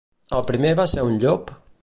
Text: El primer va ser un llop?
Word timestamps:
El 0.37 0.41
primer 0.47 0.71
va 0.81 0.87
ser 0.95 1.05
un 1.11 1.21
llop? 1.25 1.55